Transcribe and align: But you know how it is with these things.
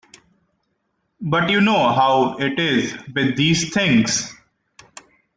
But 1.21 1.51
you 1.51 1.61
know 1.61 1.93
how 1.93 2.37
it 2.39 2.57
is 2.59 2.97
with 3.13 3.35
these 3.37 3.71
things. 3.71 4.33